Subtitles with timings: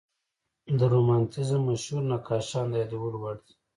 [0.77, 3.53] د رومانتیزم مشهور نقاشان د یادولو وړ دي.